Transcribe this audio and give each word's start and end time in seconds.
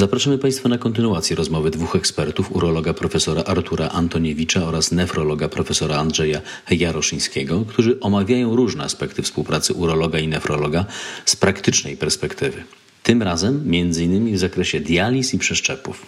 Zapraszamy 0.00 0.38
Państwa 0.38 0.68
na 0.68 0.78
kontynuację 0.78 1.36
rozmowy 1.36 1.70
dwóch 1.70 1.96
ekspertów, 1.96 2.56
urologa 2.56 2.94
profesora 2.94 3.42
Artura 3.42 3.88
Antoniewicza 3.88 4.64
oraz 4.64 4.92
nefrologa 4.92 5.48
profesora 5.48 5.96
Andrzeja 5.96 6.40
Jaroszyńskiego, 6.70 7.64
którzy 7.68 8.00
omawiają 8.00 8.56
różne 8.56 8.84
aspekty 8.84 9.22
współpracy 9.22 9.74
urologa 9.74 10.18
i 10.18 10.28
nefrologa 10.28 10.84
z 11.24 11.36
praktycznej 11.36 11.96
perspektywy. 11.96 12.64
Tym 13.02 13.22
razem 13.22 13.74
innymi 13.74 14.32
w 14.32 14.38
zakresie 14.38 14.80
dializ 14.80 15.34
i 15.34 15.38
przeszczepów. 15.38 16.06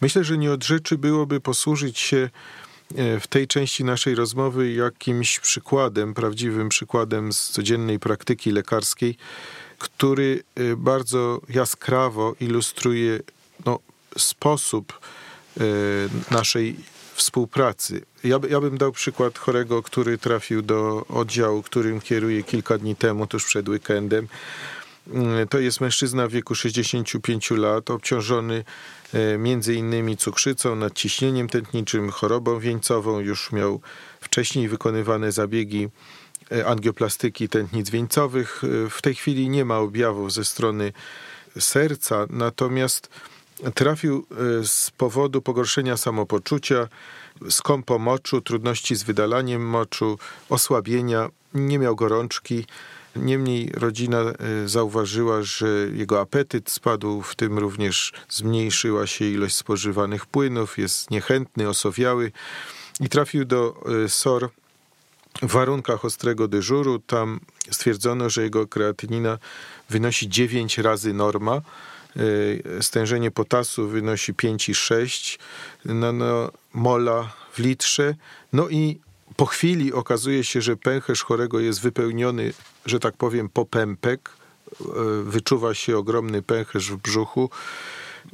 Myślę, 0.00 0.24
że 0.24 0.38
nie 0.38 0.52
od 0.52 0.64
rzeczy 0.64 0.98
byłoby 0.98 1.40
posłużyć 1.40 1.98
się 1.98 2.30
e, 2.96 3.20
w 3.20 3.26
tej 3.26 3.46
części 3.46 3.84
naszej 3.84 4.14
rozmowy 4.14 4.72
jakimś 4.72 5.40
przykładem, 5.40 6.14
prawdziwym 6.14 6.68
przykładem 6.68 7.32
z 7.32 7.50
codziennej 7.50 7.98
praktyki 7.98 8.50
lekarskiej, 8.50 9.16
który 9.78 10.42
y, 10.60 10.76
bardzo 10.76 11.40
jaskrawo 11.48 12.34
ilustruje 12.40 13.20
no, 13.64 13.78
sposób 14.16 15.00
y, 15.60 15.62
naszej 16.30 16.76
współpracy. 17.14 18.02
Ja, 18.24 18.38
ja 18.50 18.60
bym 18.60 18.78
dał 18.78 18.92
przykład 18.92 19.38
chorego, 19.38 19.82
który 19.82 20.18
trafił 20.18 20.62
do 20.62 21.06
oddziału, 21.08 21.62
którym 21.62 22.00
kieruję 22.00 22.42
kilka 22.42 22.78
dni 22.78 22.96
temu, 22.96 23.26
tuż 23.26 23.44
przed 23.44 23.68
weekendem. 23.68 24.28
Y, 25.42 25.46
to 25.50 25.58
jest 25.58 25.80
mężczyzna 25.80 26.28
w 26.28 26.30
wieku 26.30 26.54
65 26.54 27.50
lat, 27.50 27.90
obciążony 27.90 28.64
między 29.38 29.74
innymi 29.74 30.16
cukrzycą, 30.16 30.76
nadciśnieniem 30.76 31.48
tętniczym, 31.48 32.10
chorobą 32.10 32.58
wieńcową, 32.58 33.20
już 33.20 33.52
miał 33.52 33.80
wcześniej 34.20 34.68
wykonywane 34.68 35.32
zabiegi 35.32 35.88
angioplastyki 36.66 37.48
tętnic 37.48 37.90
wieńcowych. 37.90 38.62
E, 38.64 38.90
w 38.90 39.02
tej 39.02 39.14
chwili 39.14 39.48
nie 39.48 39.64
ma 39.64 39.78
objawów 39.78 40.32
ze 40.32 40.44
strony 40.44 40.92
serca, 41.58 42.26
natomiast 42.30 43.08
trafił 43.74 44.26
e, 44.30 44.66
z 44.66 44.90
powodu 44.90 45.42
pogorszenia 45.42 45.96
samopoczucia, 45.96 46.88
skąpo 47.50 47.98
moczu, 47.98 48.40
trudności 48.40 48.96
z 48.96 49.02
wydalaniem 49.02 49.68
moczu, 49.68 50.18
osłabienia, 50.48 51.28
nie 51.54 51.78
miał 51.78 51.96
gorączki. 51.96 52.64
Niemniej 53.16 53.72
rodzina 53.74 54.22
zauważyła, 54.66 55.42
że 55.42 55.68
jego 55.92 56.20
apetyt 56.20 56.70
spadł, 56.70 57.22
w 57.22 57.34
tym 57.34 57.58
również 57.58 58.12
zmniejszyła 58.28 59.06
się 59.06 59.24
ilość 59.24 59.56
spożywanych 59.56 60.26
płynów, 60.26 60.78
jest 60.78 61.10
niechętny, 61.10 61.68
osowiały 61.68 62.32
i 63.00 63.08
trafił 63.08 63.44
do 63.44 63.84
SOR 64.08 64.50
w 65.42 65.52
warunkach 65.52 66.04
ostrego 66.04 66.48
dyżuru. 66.48 66.98
Tam 66.98 67.40
stwierdzono, 67.70 68.30
że 68.30 68.42
jego 68.42 68.66
kreatynina 68.66 69.38
wynosi 69.90 70.28
9 70.28 70.78
razy 70.78 71.12
norma. 71.12 71.60
E, 72.76 72.82
stężenie 72.82 73.30
potasu 73.30 73.88
wynosi 73.88 74.34
5,6 74.34 75.38
nanomola 75.84 77.32
w 77.52 77.58
litrze. 77.58 78.14
No 78.52 78.68
i 78.68 78.98
po 79.36 79.46
chwili 79.46 79.92
okazuje 79.92 80.44
się, 80.44 80.60
że 80.60 80.76
pęcherz 80.76 81.22
chorego 81.22 81.60
jest 81.60 81.80
wypełniony, 81.80 82.52
że 82.86 83.00
tak 83.00 83.16
powiem, 83.16 83.48
po 83.48 83.64
pępek. 83.64 84.30
E, 84.80 84.84
wyczuwa 85.22 85.74
się 85.74 85.98
ogromny 85.98 86.42
pęcherz 86.42 86.90
w 86.90 86.96
brzuchu. 86.96 87.50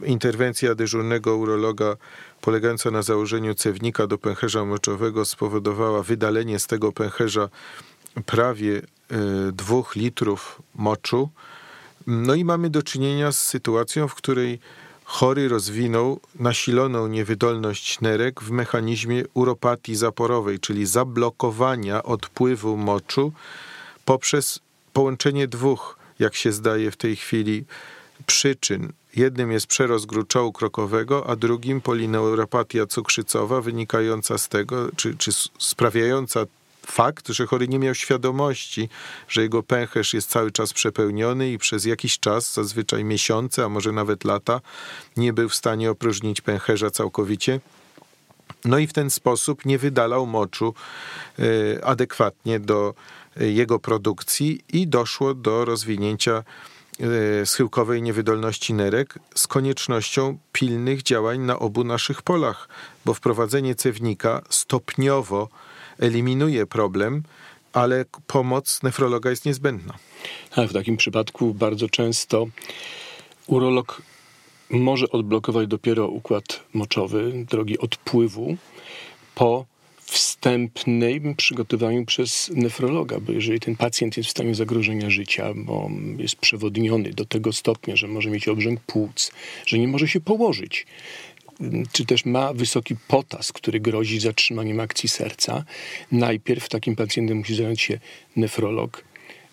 Interwencja 0.03 0.75
dyżurnego 0.75 1.37
urologa 1.37 1.97
polegająca 2.42 2.90
na 2.90 3.02
założeniu 3.02 3.54
cewnika 3.54 4.06
do 4.06 4.18
pęcherza 4.18 4.64
moczowego 4.64 5.24
spowodowała 5.24 6.02
wydalenie 6.02 6.58
z 6.58 6.66
tego 6.66 6.92
pęcherza 6.92 7.48
prawie 8.26 8.76
e, 8.78 8.82
dwóch 9.52 9.96
litrów 9.96 10.62
moczu. 10.74 11.28
No 12.06 12.34
i 12.34 12.44
mamy 12.44 12.70
do 12.70 12.82
czynienia 12.82 13.32
z 13.32 13.41
sytuacją, 13.41 14.08
w 14.08 14.14
której 14.14 14.58
chory 15.04 15.48
rozwinął 15.48 16.20
nasiloną 16.34 17.06
niewydolność 17.06 18.00
nerek 18.00 18.41
w 18.41 18.50
mechanizmie 18.50 19.25
uropatii 19.34 19.97
zaporowej, 19.97 20.58
czyli 20.60 20.86
zablokowania 20.86 22.02
odpływu 22.02 22.76
moczu 22.76 23.32
poprzez 24.04 24.60
połączenie 24.92 25.48
dwóch, 25.48 25.98
jak 26.19 26.34
się 26.34 26.52
zdaje 26.52 26.91
w 26.91 26.97
tej 26.97 27.16
chwili, 27.16 27.64
przyczyn. 28.26 28.92
Jednym 29.17 29.53
jest 29.53 29.67
przerost 29.67 30.06
gruczołu 30.06 30.53
krokowego, 30.53 31.31
a 31.31 31.37
drugim 31.37 31.81
polineuropatia 31.81 32.87
cukrzycowa 32.87 33.61
wynikająca 33.61 34.39
z 34.39 34.49
tego, 34.49 34.89
czy, 34.97 35.17
czy 35.17 35.31
sprawiająca 35.59 36.47
fakt, 36.87 37.28
że 37.28 37.47
chory 37.47 37.69
nie 37.69 37.78
miał 37.78 37.95
świadomości, 37.95 38.89
że 39.28 39.43
jego 39.43 39.62
pęcherz 39.62 40.15
jest 40.15 40.31
cały 40.31 40.53
czas 40.53 40.73
przepełniony 40.73 41.53
i 41.53 41.59
przez 41.59 41.84
jakiś 41.84 42.19
czas, 42.19 42.55
zazwyczaj 42.55 43.05
miesiące, 43.05 43.65
a 43.65 43.69
może 43.69 43.93
nawet 43.93 44.25
lata, 44.25 44.61
nie 45.17 45.33
był 45.33 45.49
w 45.49 45.55
stanie 45.55 45.91
opróżnić 45.91 46.41
pęcherza 46.41 46.91
całkowicie. 46.91 47.61
No 48.65 48.79
i 48.79 48.87
w 48.87 48.93
ten 48.93 49.11
sposób 49.11 49.65
nie 49.65 49.79
wydalał 49.79 50.27
moczu 50.27 50.75
e, 51.39 51.84
adekwatnie 51.84 52.61
do 52.61 52.94
e, 53.37 53.47
jego 53.47 53.79
produkcji 53.79 54.65
i 54.73 54.89
doszło 54.89 55.34
do 55.34 55.65
rozwinięcia 55.65 56.43
schyłkowej 57.44 58.02
niewydolności 58.02 58.74
nerek 58.74 59.18
z 59.34 59.46
koniecznością 59.46 60.38
pilnych 60.52 61.02
działań 61.02 61.40
na 61.40 61.58
obu 61.58 61.84
naszych 61.84 62.22
polach, 62.22 62.68
bo 63.04 63.14
wprowadzenie 63.14 63.74
cewnika 63.74 64.42
stopniowo 64.48 65.48
eliminuje 65.98 66.66
problem, 66.66 67.22
ale 67.72 68.04
pomoc 68.26 68.82
nefrologa 68.82 69.30
jest 69.30 69.44
niezbędna. 69.44 69.94
A 70.56 70.66
w 70.66 70.72
takim 70.72 70.96
przypadku 70.96 71.54
bardzo 71.54 71.88
często 71.88 72.46
urolog 73.46 74.02
może 74.70 75.10
odblokować 75.10 75.69
dopiero 75.69 76.08
układ 76.08 76.60
moczowy, 76.74 77.32
drogi 77.50 77.78
odpływu, 77.78 78.56
po 79.34 79.72
wstępnym 80.12 81.34
przygotowaniu 81.34 82.05
przez 82.05 82.50
nefrologa, 82.55 83.21
bo 83.21 83.33
jeżeli 83.33 83.61
ten 83.61 83.77
pacjent 83.77 84.17
jest 84.17 84.28
w 84.28 84.33
stanie 84.33 84.55
zagrożenia 84.55 85.11
życia, 85.11 85.53
bo 85.56 85.91
jest 86.19 86.37
przewodniony 86.37 87.11
do 87.11 87.25
tego 87.25 87.53
stopnia, 87.53 87.97
że 87.97 88.09
może 88.09 88.31
mieć 88.31 88.49
obrzęk 88.49 88.81
płuc, 88.81 89.33
że 89.67 89.78
nie 89.78 89.89
może 89.89 90.09
się 90.09 90.21
położyć, 90.21 90.87
czy 91.93 92.05
też 92.06 92.25
ma 92.25 92.53
wysoki 92.53 92.97
potas, 93.09 93.53
który 93.53 93.81
grozi 93.81 94.21
zatrzymaniem 94.21 94.81
akcji 94.81 95.09
serca, 95.09 95.65
najpierw 96.12 96.69
takim 96.69 96.97
pacjentem 96.97 97.39
musi 97.39 97.55
zająć 97.55 97.81
się 97.81 97.99
nefrolog, 98.37 99.05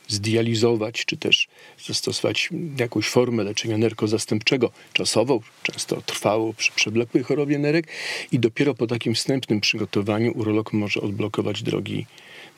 zdializować, 0.10 1.06
czy 1.06 1.18
też 1.18 1.48
zastosować 1.86 2.50
jakąś 2.80 3.08
formę 3.08 3.44
leczenia 3.44 3.78
nerkozastępczego, 3.78 4.72
czasową, 4.94 5.40
często 5.64 6.02
trwałą 6.02 6.54
przy 6.54 6.72
przewlekłej 6.72 7.24
chorobie 7.24 7.60
nerek 7.60 7.88
i 8.32 8.40
dopiero 8.40 8.74
po 8.74 8.88
takim 8.88 9.16
wstępnym 9.16 9.62
przygotowaniu 9.62 10.32
urolog 10.36 10.74
może 10.74 11.02
odblokować 11.02 11.64
drogi 11.64 12.06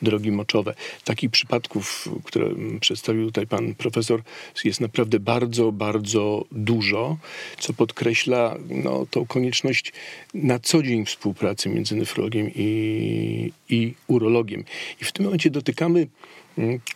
drogi 0.01 0.31
moczowe. 0.31 0.73
Takich 1.03 1.31
przypadków, 1.31 2.09
które 2.23 2.49
przedstawił 2.79 3.25
tutaj 3.25 3.47
pan 3.47 3.75
profesor, 3.75 4.21
jest 4.63 4.81
naprawdę 4.81 5.19
bardzo, 5.19 5.71
bardzo 5.71 6.45
dużo, 6.51 7.17
co 7.59 7.73
podkreśla 7.73 8.57
no, 8.69 9.05
tą 9.11 9.25
konieczność 9.25 9.93
na 10.33 10.59
co 10.59 10.83
dzień 10.83 11.05
współpracy 11.05 11.69
między 11.69 11.95
nefrologiem 11.95 12.51
i, 12.55 13.51
i 13.69 13.93
urologiem. 14.07 14.63
I 15.01 15.05
w 15.05 15.11
tym 15.11 15.25
momencie 15.25 15.49
dotykamy 15.49 16.07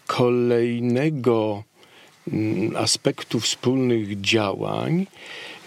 kolejnego 0.07 1.63
mm, 2.27 2.75
aspektu 2.75 3.39
wspólnych 3.39 4.21
działań, 4.21 5.07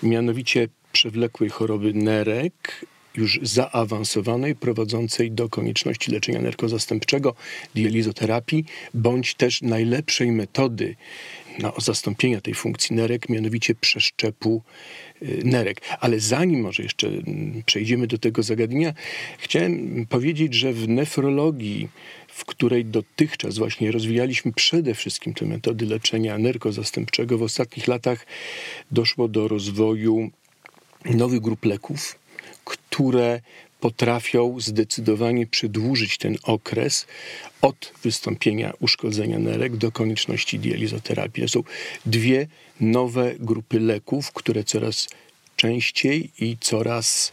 mianowicie 0.03 0.69
przewlekłej 0.93 1.50
choroby 1.50 1.94
nerek, 1.94 2.87
już 3.16 3.41
zaawansowanej, 3.42 4.54
prowadzącej 4.54 5.30
do 5.30 5.48
konieczności 5.48 6.12
leczenia 6.12 6.41
nerkozastępczego, 6.41 7.34
dializoterapii, 7.75 8.64
bądź 8.94 9.34
też 9.34 9.62
najlepszej 9.62 10.32
metody 10.32 10.96
na 11.58 11.72
zastąpienia 11.78 12.40
tej 12.40 12.55
funkcji 12.55 12.96
nerek, 12.96 13.28
mianowicie 13.28 13.75
przeszczepu 13.75 14.62
y, 15.22 15.40
nerek. 15.44 15.81
Ale 16.00 16.20
zanim 16.20 16.60
może 16.60 16.82
jeszcze 16.82 17.08
mm, 17.08 17.62
przejdziemy 17.66 18.06
do 18.06 18.19
tego 18.19 18.43
zagadnienia, 18.43 18.93
chciałem 19.38 20.06
powiedzieć, 20.06 20.55
że 20.55 20.72
w 20.72 20.88
nefrologii 20.88 21.88
w 22.38 22.44
której 22.44 22.84
dotychczas 22.84 23.58
właśnie 23.58 23.93
rozwijaliśmy 23.93 24.52
przede 24.52 24.94
wszystkim 24.94 25.34
te 25.34 25.46
metody 25.46 25.87
leczenia 25.87 26.38
nerkozastępczego, 26.38 27.38
w 27.38 27.43
ostatnich 27.43 27.88
latach 27.88 28.26
doszło 28.90 29.28
do 29.28 29.49
rozwoju 29.49 30.31
nowych 31.05 31.40
grup 31.40 31.64
leków, 31.64 32.19
które 32.69 33.41
potrafią 33.81 34.61
zdecydowanie 34.61 35.47
przedłużyć 35.47 36.19
ten 36.19 36.37
okres 36.43 37.06
od 37.62 37.93
wystąpienia 38.03 38.73
uszkodzenia 38.81 39.38
nerek 39.38 39.76
do 39.76 39.93
konieczności 39.93 40.59
dializoterapii. 40.59 41.43
To 41.43 41.49
są 41.49 41.62
dwie 42.06 42.47
nowe 42.81 43.35
grupy 43.38 43.81
leków, 43.81 44.32
które 44.32 44.65
coraz 44.65 45.09
częściej 45.56 46.31
i 46.41 46.56
coraz 46.61 47.32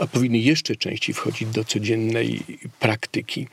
a 0.00 0.06
powinny 0.06 0.38
jeszcze 0.38 0.76
częściej 0.76 1.14
wchodzić 1.14 1.48
do 1.48 1.64
codziennej 1.64 2.42
praktyki. 2.80 3.48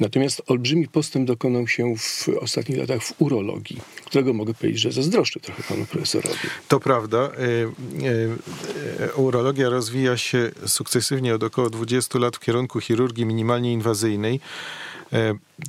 Natomiast 0.00 0.42
olbrzymi 0.46 0.88
postęp 0.88 1.26
dokonał 1.26 1.68
się 1.68 1.96
w 1.96 2.28
ostatnich 2.40 2.78
latach 2.78 3.02
w 3.02 3.22
urologii, 3.22 3.80
którego 4.04 4.32
mogę 4.32 4.54
powiedzieć, 4.54 4.80
że 4.80 4.92
zazdroszczę 4.92 5.40
trochę 5.40 5.62
panu 5.62 5.86
profesorowi. 5.86 6.38
To 6.68 6.80
prawda. 6.80 7.18
E, 7.18 7.30
e, 9.04 9.14
urologia 9.14 9.68
rozwija 9.68 10.16
się 10.16 10.50
sukcesywnie 10.66 11.34
od 11.34 11.42
około 11.42 11.70
20 11.70 12.18
lat 12.18 12.36
w 12.36 12.40
kierunku 12.40 12.80
chirurgii 12.80 13.26
minimalnie 13.26 13.72
inwazyjnej. 13.72 14.40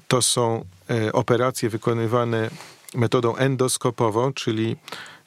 To 0.07 0.22
są 0.22 0.66
operacje 1.13 1.69
wykonywane 1.69 2.50
metodą 2.95 3.36
endoskopową, 3.36 4.34
czyli 4.34 4.75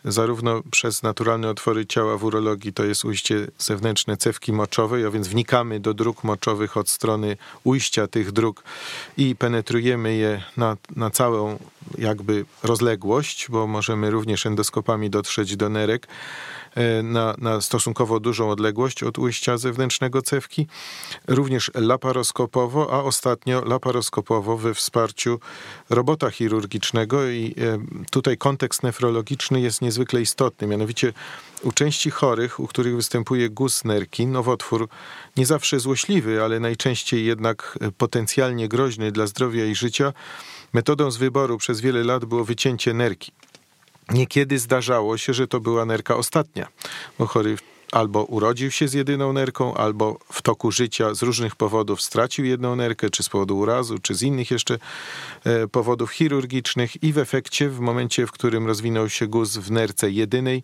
zarówno 0.05 0.63
przez 0.71 1.03
naturalne 1.03 1.51
otwory 1.51 1.87
ciała 1.87 2.19
w 2.19 2.25
urologii, 2.25 2.73
to 2.73 2.85
jest 2.85 3.05
ujście 3.05 3.47
zewnętrzne 3.59 4.17
cewki 4.17 4.53
moczowej, 4.53 5.07
a 5.07 5.11
więc 5.11 5.29
wnikamy 5.29 5.81
do 5.81 5.95
dróg 5.95 6.25
moczowych 6.25 6.77
od 6.77 6.89
strony 6.89 7.37
ujścia 7.65 8.07
tych 8.07 8.33
dróg 8.33 8.63
i 9.17 9.37
penetrujemy 9.37 10.15
je 10.15 10.43
na, 10.57 10.77
na 10.97 11.11
całą 11.11 11.59
jakby 11.99 12.45
rozległość, 12.63 13.47
bo 13.51 13.67
możemy 13.67 14.11
również 14.11 14.47
endoskopami 14.47 15.11
dotrzeć 15.11 15.57
do 15.57 15.69
nerek. 15.69 16.09
E, 16.75 17.03
na, 17.03 17.35
na 17.39 17.61
stosunkowo 17.61 18.21
dużą 18.21 18.51
odległość 18.51 19.03
od 19.03 19.19
ujścia 19.19 19.59
zewnętrznego 19.59 20.23
cewki, 20.23 20.67
również 21.29 21.71
laparoskopowo, 21.75 22.93
a 22.93 23.03
ostatnio 23.03 23.65
laparoskopowo 23.65 24.57
we 24.57 24.75
wsparciu 24.75 25.41
robota 25.91 26.31
chirurgicznego 26.31 27.29
i 27.29 27.55
e, 27.59 27.79
tutaj 28.11 28.39
kontekst 28.39 28.83
nefrologiczny 28.83 29.61
jest 29.61 29.83
niezwykle 29.83 29.92
istotny, 30.21 30.67
mianowicie 30.67 31.13
u 31.63 31.73
części 31.73 32.11
chorych, 32.11 32.61
u 32.61 32.67
których 32.67 32.97
występuje 32.97 33.51
guz 33.51 33.85
nerki, 33.85 34.27
nowotwór 34.27 34.89
nie 35.37 35.47
zawsze 35.47 35.81
złośliwy, 35.81 36.43
ale 36.43 36.61
najczęściej 36.61 37.25
jednak 37.25 37.79
potencjalnie 37.99 38.69
groźny 38.69 39.13
dla 39.13 39.27
zdrowia 39.27 39.65
i 39.65 39.75
życia, 39.75 40.13
metodą 40.73 41.11
z 41.11 41.17
wyboru 41.17 41.59
przez 41.59 41.81
wiele 41.81 42.05
lat 42.05 42.25
było 42.25 42.45
wycięcie 42.45 42.95
nerki. 42.95 43.33
Niekiedy 44.11 44.59
zdarzało 44.59 45.19
się, 45.19 45.35
że 45.35 45.49
to 45.49 45.61
była 45.61 45.85
nerka 45.85 46.17
ostatnia, 46.17 46.69
bo 47.19 47.27
chory 47.27 47.57
albo 47.93 48.25
urodził 48.25 48.71
się 48.71 48.89
z 48.89 48.93
jedyną 48.93 49.33
nerką, 49.33 49.75
albo 49.75 50.19
w 50.33 50.43
toku 50.43 50.73
życia 50.73 51.15
z 51.15 51.23
różnych 51.23 51.57
powodów 51.57 52.03
stracił 52.03 52.45
jedną 52.45 52.77
nerkę, 52.77 53.11
czy 53.11 53.23
z 53.23 53.29
powodu 53.29 53.59
urazu, 53.59 53.99
czy 53.99 54.15
z 54.15 54.23
innych 54.23 54.51
jeszcze 54.51 54.79
e, 55.45 55.69
powodów 55.69 56.11
chirurgicznych, 56.11 57.03
i 57.03 57.13
w 57.13 57.19
efekcie, 57.19 57.69
w 57.69 57.81
momencie, 57.81 58.27
w 58.27 58.33
którym 58.33 58.67
rozwinął 58.67 59.09
się 59.09 59.27
guz 59.27 59.57
w 59.57 59.71
nerce 59.71 60.11
jedynej, 60.11 60.63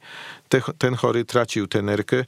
te, 0.48 0.60
ten 0.78 0.94
chory 0.94 1.24
tracił 1.24 1.66
tę 1.66 1.82
nerkę 1.82 2.24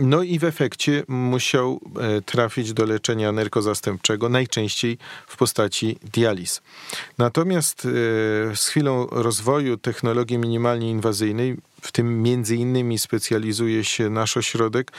no 0.00 0.22
i 0.22 0.38
w 0.38 0.44
efekcie 0.44 1.04
musiał 1.08 1.80
e, 2.00 2.22
trafić 2.22 2.72
do 2.72 2.84
leczenia 2.84 3.32
nerkozastępczego, 3.32 4.28
najczęściej 4.28 4.98
w 5.26 5.36
postaci 5.36 5.98
dializ. 6.12 6.62
Natomiast 7.18 7.86
e, 7.86 7.88
z 8.56 8.66
chwilą 8.68 9.06
rozwoju 9.06 9.76
technologii 9.76 10.38
minimalnie 10.38 10.90
inwazyjnej, 10.90 11.56
w 11.80 11.92
tym 11.92 12.22
między 12.22 12.56
innymi 12.56 12.98
specjalizuje 12.98 13.84
się 13.84 14.10
nasz 14.10 14.36
ośrodek, 14.36 14.92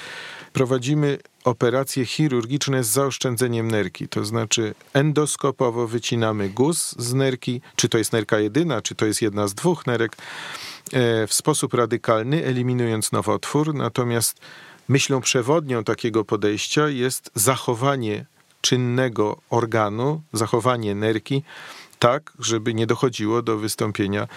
prowadzimy 0.53 1.17
operacje 1.43 2.05
chirurgiczne 2.05 2.83
z 2.83 2.87
zaoszczędzeniem 2.87 3.71
nerki, 3.71 4.07
to 4.07 4.25
znaczy 4.25 4.75
endoskopowo 4.93 5.87
wycinamy 5.87 6.49
guz 6.49 6.95
z 6.97 7.13
nerki, 7.13 7.61
czy 7.75 7.89
to 7.89 7.97
jest 7.97 8.13
nerka 8.13 8.39
jedyna, 8.39 8.81
czy 8.81 8.95
to 8.95 9.05
jest 9.05 9.21
jedna 9.21 9.47
z 9.47 9.53
dwóch 9.53 9.87
nerek, 9.87 10.17
e, 10.93 11.27
w 11.27 11.33
sposób 11.33 11.73
radykalny, 11.73 12.45
eliminując 12.45 13.11
nowotwór, 13.11 13.73
natomiast 13.73 14.39
Myślą 14.89 15.21
przewodnią 15.21 15.83
takiego 15.83 16.25
podejścia 16.25 16.89
jest 16.89 17.31
zachowanie 17.35 18.25
czynnego 18.61 19.37
organu, 19.49 20.21
zachowanie 20.33 20.95
nerki, 20.95 21.43
tak, 21.99 22.33
żeby 22.39 22.73
nie 22.73 22.87
dochodziło 22.87 23.41
do 23.41 23.57
wystąpienia 23.57 24.27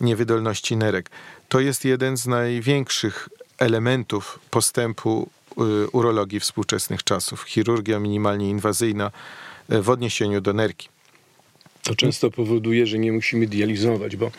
niewydolności 0.00 0.76
nerek. 0.76 1.10
To 1.48 1.60
jest 1.60 1.84
jeden 1.84 2.16
z 2.16 2.26
największych 2.26 3.28
elementów 3.58 4.38
postępu 4.50 5.28
y, 5.84 5.88
urologii 5.88 6.40
współczesnych 6.40 7.04
czasów. 7.04 7.42
Chirurgia 7.42 7.98
minimalnie 7.98 8.50
inwazyjna 8.50 9.10
y, 9.72 9.82
w 9.82 9.90
odniesieniu 9.90 10.40
do 10.40 10.52
nerki. 10.52 10.88
To 11.82 11.94
często 11.94 12.30
powoduje, 12.30 12.86
że 12.86 12.98
nie 12.98 13.12
musimy 13.12 13.46
dializować, 13.46 14.16
bo 14.16 14.30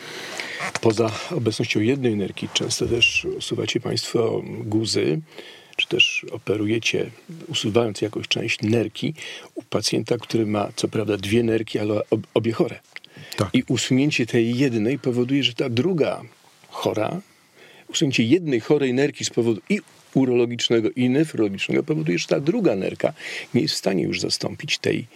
poza 0.81 1.11
obecnością 1.35 1.79
jednej 1.79 2.15
nerki 2.15 2.49
często 2.53 2.85
też 2.85 3.27
usuwacie 3.37 3.79
Państwo 3.79 4.41
guzy, 4.45 5.21
czy 5.81 5.87
też 5.87 6.25
operujecie, 6.31 7.11
usuwając 7.47 8.01
jakąś 8.01 8.27
część 8.27 8.61
nerki 8.61 9.13
u 9.55 9.63
pacjenta, 9.63 10.17
który 10.17 10.45
ma 10.45 10.69
co 10.75 10.87
prawda 10.87 11.17
dwie 11.17 11.43
nerki, 11.43 11.79
ale 11.79 12.01
obie 12.33 12.51
chore. 12.51 12.79
Tak. 13.37 13.49
I 13.53 13.63
usunięcie 13.67 14.25
tej 14.25 14.57
jednej 14.57 14.99
powoduje, 14.99 15.43
że 15.43 15.53
ta 15.53 15.69
druga 15.69 16.21
chora, 16.67 17.21
usunięcie 17.87 18.23
jednej 18.23 18.59
chorej 18.59 18.93
nerki 18.93 19.25
z 19.25 19.29
powodu 19.29 19.61
i 19.69 19.79
urologicznego 20.13 20.89
i 20.95 21.09
nefrologicznego 21.09 21.83
powoduje, 21.83 22.17
że 22.17 22.27
ta 22.27 22.39
druga 22.39 22.75
nerka 22.75 23.13
nie 23.53 23.61
jest 23.61 23.73
w 23.73 23.77
stanie 23.77 24.03
już 24.03 24.19
zastąpić 24.19 24.77
tej 24.77 25.07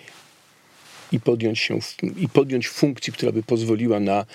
i 1.16 1.20
podjąć, 1.20 1.60
się, 1.60 1.80
i 2.18 2.30
podjąć 2.30 2.68
funkcji, 2.68 3.14
która 3.14 3.32
by 3.32 3.44
pozwoliła 3.44 4.00
na, 4.00 4.26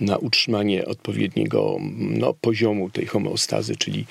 na 0.00 0.16
utrzymanie 0.16 0.84
odpowiedniego 0.84 1.76
no, 1.98 2.34
poziomu 2.34 2.90
tej 2.90 3.06
homeostazy, 3.06 3.76
czyli, 3.76 4.06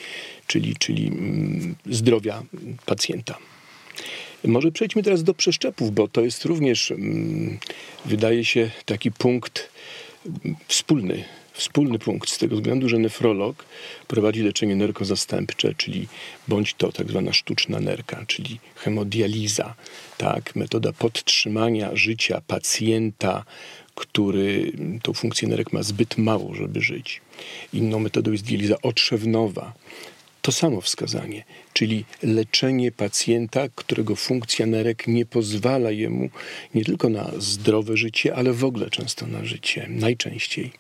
czyli, 0.48 0.76
czyli 0.76 1.08
mm, 1.08 1.76
zdrowia 1.86 2.44
pacjenta. 2.86 3.38
Może 4.44 4.72
przejdźmy 4.72 5.04
teraz 5.04 5.24
do 5.24 5.34
przeszczepów, 5.34 5.92
bo 5.92 6.08
to 6.08 6.22
jest 6.22 6.46
również, 6.46 6.92
mm, 6.92 7.58
wydaje 8.06 8.46
się, 8.46 8.72
taki 8.86 9.12
punkt 9.12 9.70
mm, 10.26 10.56
wspólny 10.68 11.24
wspólny 11.56 12.00
punkt 12.00 12.30
z 12.30 12.38
tego 12.38 12.56
względu, 12.56 12.90
że 12.90 13.00
nefrolog 13.00 13.66
prowadzi 14.08 14.42
leczenie 14.42 14.76
nerkozastępcze, 14.76 15.74
czyli 15.78 16.08
bądź 16.48 16.74
to 16.74 16.92
tak 16.92 17.10
zwana 17.10 17.34
sztuczna 17.34 17.80
nerka, 17.80 18.26
czyli 18.28 18.60
hemodializa, 18.76 19.76
tak, 20.18 20.56
metoda 20.56 20.94
podtrzymania 20.94 21.96
życia 21.96 22.42
pacjenta, 22.48 23.46
który 23.96 24.72
tą 25.04 25.14
funkcję 25.14 25.48
nerek 25.48 25.74
ma 25.74 25.84
zbyt 25.84 26.18
mało, 26.18 26.56
żeby 26.56 26.82
żyć. 26.82 27.22
Inną 27.74 28.00
metodą 28.00 28.32
jest 28.32 28.44
dializa 28.44 28.76
otrzewnowa, 28.82 29.74
to 30.46 30.52
samo 30.52 30.82
wskazanie, 30.82 31.44
czyli 31.74 32.06
leczenie 32.24 32.92
pacjenta, 32.92 33.68
którego 33.76 34.16
funkcja 34.16 34.66
nerek 34.66 35.08
nie 35.08 35.26
pozwala 35.26 35.92
jemu 35.92 36.30
nie 36.76 36.86
tylko 36.86 37.10
na 37.10 37.32
zdrowe 37.38 37.98
życie, 37.98 38.36
ale 38.36 38.54
w 38.54 38.64
ogóle 38.66 38.90
często 38.90 39.28
na 39.28 39.46
życie, 39.46 39.88
najczęściej. 39.90 40.72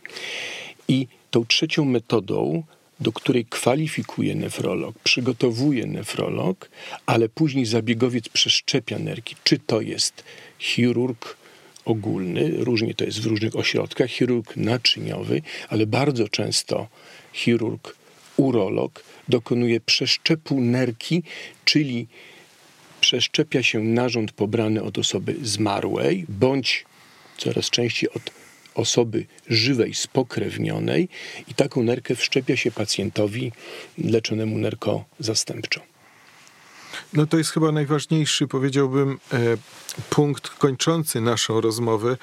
I 0.87 1.07
tą 1.31 1.45
trzecią 1.45 1.85
metodą, 1.85 2.63
do 2.99 3.11
której 3.11 3.45
kwalifikuje 3.45 4.35
nefrolog, 4.35 4.99
przygotowuje 4.99 5.85
nefrolog, 5.85 6.69
ale 7.05 7.29
później 7.29 7.65
zabiegowiec 7.65 8.29
przeszczepia 8.29 8.99
nerki. 8.99 9.35
Czy 9.43 9.59
to 9.59 9.81
jest 9.81 10.23
chirurg 10.59 11.37
ogólny, 11.85 12.51
różnie 12.57 12.93
to 12.93 13.05
jest 13.05 13.21
w 13.21 13.25
różnych 13.25 13.55
ośrodkach, 13.55 14.09
chirurg 14.09 14.57
naczyniowy, 14.57 15.41
ale 15.69 15.85
bardzo 15.85 16.29
często 16.29 16.87
chirurg 17.33 17.95
urolog 18.37 19.03
dokonuje 19.29 19.79
przeszczepu 19.79 20.61
nerki, 20.61 21.23
czyli 21.65 22.07
przeszczepia 23.01 23.63
się 23.63 23.79
narząd 23.79 24.31
pobrany 24.31 24.83
od 24.83 24.97
osoby 24.97 25.35
zmarłej, 25.41 26.25
bądź 26.29 26.85
coraz 27.37 27.69
częściej 27.69 28.09
od 28.09 28.34
osoby 28.75 29.25
żywej, 29.47 29.93
spokrewnionej 29.93 31.09
i 31.47 31.53
taką 31.53 31.83
nerkę 31.83 32.15
wszczepia 32.15 32.57
się 32.57 32.71
pacjentowi 32.71 33.51
leczonemu 33.97 34.57
nerko 34.57 35.05
zastępczo. 35.19 35.81
No 37.13 37.25
to 37.25 37.37
jest 37.37 37.51
chyba 37.51 37.71
najważniejszy, 37.71 38.47
powiedziałbym, 38.47 39.19
e, 39.33 39.37
punkt 40.09 40.49
kończący 40.49 41.21
naszą 41.21 41.61
rozmowę, 41.61 42.17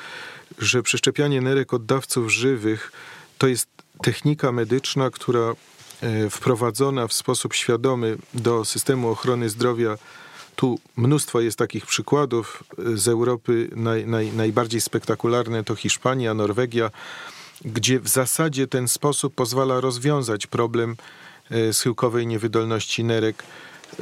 że 0.59 0.83
przeszczepianie 0.83 1.41
nerek 1.41 1.75
oddawców 1.75 2.33
żywych 2.33 2.93
to 3.39 3.47
jest 3.47 3.69
technika 4.03 4.53
medyczna, 4.53 5.11
która 5.11 5.55
e, 6.01 6.31
wprowadzona 6.31 7.09
w 7.09 7.13
sposób 7.13 7.55
świadomy 7.55 8.17
do 8.35 8.65
systemu 8.65 9.09
ochrony 9.09 9.49
zdrowia 9.49 9.99
tu 10.57 10.79
mnóstwo 10.97 11.41
jest 11.41 11.59
takich 11.59 11.87
przykładów 11.87 12.65
z 12.95 13.09
Europy. 13.09 13.71
Naj, 13.77 14.07
naj, 14.07 14.33
najbardziej 14.33 14.81
spektakularne 14.81 15.65
to 15.65 15.75
Hiszpania, 15.75 16.35
Norwegia, 16.35 16.91
gdzie 17.65 18.01
w 18.01 18.09
zasadzie 18.09 18.67
ten 18.67 18.89
sposób 18.89 19.35
pozwala 19.35 19.81
rozwiązać 19.81 20.47
problem 20.47 20.97
e, 21.51 21.73
schyłkowej 21.73 22.27
niewydolności 22.27 23.05
nerek, 23.05 23.43
e, 23.43 23.97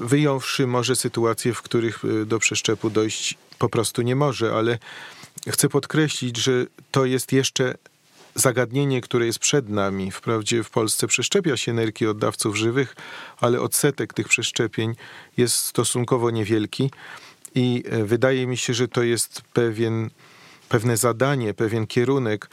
wyjąwszy 0.00 0.66
może 0.66 0.96
sytuacje, 0.96 1.54
w 1.54 1.62
których 1.62 2.04
e, 2.04 2.24
do 2.24 2.38
przeszczepu 2.38 2.90
dojść 2.90 3.38
po 3.58 3.68
prostu 3.68 4.02
nie 4.02 4.16
może, 4.16 4.54
ale 4.54 4.78
chcę 5.48 5.68
podkreślić, 5.68 6.36
że 6.36 6.66
to 6.90 7.04
jest 7.04 7.32
jeszcze 7.32 7.74
zagadnienie, 8.36 9.00
które 9.00 9.26
jest 9.26 9.38
przed 9.38 9.68
nami. 9.68 10.10
Wprawdzie 10.10 10.62
w 10.62 10.70
Polsce 10.70 11.06
przeszczepia 11.06 11.56
się 11.56 11.72
nerki 11.72 12.06
oddawców 12.06 12.56
żywych, 12.56 12.96
ale 13.40 13.60
odsetek 13.60 14.14
tych 14.14 14.28
przeszczepień 14.28 14.94
jest 15.36 15.56
stosunkowo 15.56 16.30
niewielki. 16.30 16.90
I 17.54 17.84
e, 17.90 18.04
wydaje 18.04 18.46
mi 18.46 18.56
się, 18.56 18.74
że 18.74 18.88
to 18.88 19.02
jest 19.02 19.42
pewien, 19.52 20.10
pewne 20.68 20.96
zadanie, 20.96 21.54
pewien 21.54 21.86
kierunek, 21.86 22.48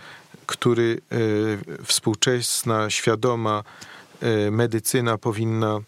który 0.45 1.01
e, 1.11 1.83
współczesna, 1.83 2.89
świadoma 2.89 3.63
e, 4.21 4.51
medycyna 4.51 5.17
powinna 5.17 5.79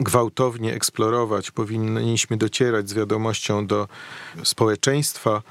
gwałtownie 0.00 0.74
eksplorować, 0.74 1.50
powinniśmy 1.50 2.36
docierać 2.36 2.88
z 2.88 2.94
wiadomością 2.94 3.66
do 3.66 3.88
społeczeństwa, 4.44 5.42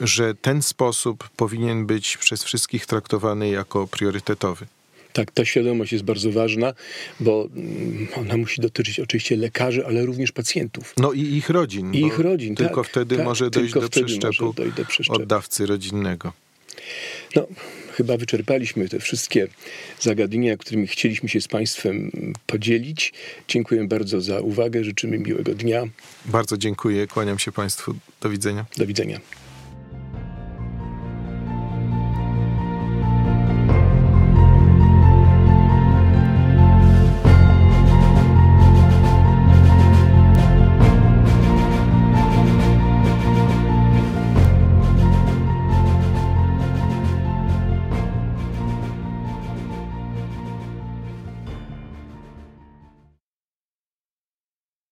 że 0.00 0.34
ten 0.34 0.62
sposób 0.62 1.28
powinien 1.36 1.86
być 1.86 2.16
przez 2.16 2.44
wszystkich 2.44 2.86
traktowany 2.86 3.48
jako 3.48 3.86
priorytetowy. 3.86 4.66
Tak, 5.12 5.30
ta 5.30 5.44
świadomość 5.44 5.92
jest 5.92 6.04
bardzo 6.04 6.32
ważna, 6.32 6.74
bo 7.20 7.48
mm, 7.56 8.08
ona 8.16 8.36
musi 8.36 8.60
dotyczyć 8.60 9.00
oczywiście 9.00 9.36
lekarzy, 9.36 9.86
ale 9.86 10.06
również 10.06 10.32
pacjentów. 10.32 10.94
No 10.96 11.12
i 11.12 11.20
ich 11.20 11.50
rodzin. 11.50 11.94
I 11.94 12.00
ich 12.00 12.18
rodzin, 12.18 12.54
Tylko 12.54 12.82
tak, 12.82 12.90
wtedy 12.90 13.16
tak, 13.16 13.24
może 13.24 13.50
dojść 13.50 13.72
tylko 13.72 13.80
do 13.80 13.86
wtedy 13.86 14.06
przeszczepu, 14.06 14.52
dojść 14.52 14.76
do 14.76 14.84
przeszczepu. 14.84 15.22
od 15.22 15.28
dawcy 15.28 15.66
rodzinnego. 15.66 16.32
No, 17.36 17.46
chyba 17.92 18.16
wyczerpaliśmy 18.16 18.88
te 18.88 19.00
wszystkie 19.00 19.48
zagadnienia, 20.00 20.56
którymi 20.56 20.86
chcieliśmy 20.86 21.28
się 21.28 21.40
z 21.40 21.48
Państwem 21.48 22.10
podzielić. 22.46 23.12
Dziękuję 23.48 23.88
bardzo 23.88 24.20
za 24.20 24.40
uwagę, 24.40 24.84
życzymy 24.84 25.18
miłego 25.18 25.54
dnia. 25.54 25.84
Bardzo 26.24 26.56
dziękuję, 26.56 27.06
kłaniam 27.06 27.38
się 27.38 27.52
Państwu. 27.52 27.94
Do 28.20 28.30
widzenia. 28.30 28.66
Do 28.76 28.86
widzenia. 28.86 29.20